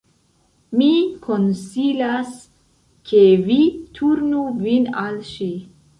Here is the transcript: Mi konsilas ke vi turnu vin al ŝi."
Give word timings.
Mi 0.79 0.87
konsilas 1.25 2.33
ke 3.11 3.21
vi 3.49 3.59
turnu 4.01 4.47
vin 4.65 4.93
al 5.07 5.25
ŝi." 5.35 5.53